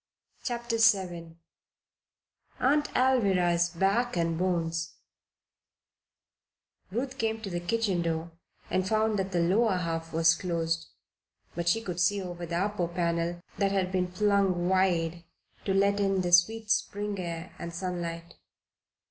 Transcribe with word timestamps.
CHAPTER 0.43 0.77
VII 0.79 1.35
AUNT 2.59 2.89
ALVIRAH'S 2.97 3.69
BACK 3.69 4.17
AND 4.17 4.35
BONES 4.35 4.95
Ruth 6.89 7.19
came 7.19 7.39
to 7.41 7.51
the 7.51 7.59
kitchen 7.59 8.01
door 8.01 8.31
and 8.71 8.87
found 8.87 9.19
that 9.19 9.31
the 9.31 9.39
lower 9.41 9.77
half 9.77 10.11
was 10.11 10.33
closed; 10.33 10.87
but 11.53 11.69
she 11.69 11.81
could 11.83 11.99
see 11.99 12.19
over 12.19 12.47
the 12.47 12.57
upper 12.57 12.87
panel 12.87 13.41
that 13.59 13.71
had 13.71 13.91
been 13.91 14.11
flung 14.11 14.67
wide 14.67 15.23
to 15.65 15.73
let 15.75 15.99
in 15.99 16.21
the 16.21 16.31
sweet 16.31 16.71
Spring 16.71 17.19
air 17.19 17.53
and 17.59 17.71
sunlight. 17.71 18.37